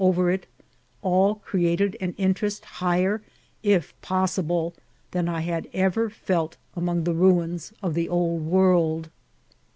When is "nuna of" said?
7.13-7.93